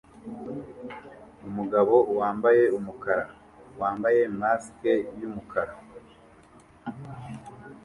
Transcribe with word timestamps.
Umugabo 1.47 1.95
wambaye 2.19 2.63
umukara 2.77 3.25
wambaye 3.79 4.21
mask 4.39 4.81
yumukara 5.19 5.73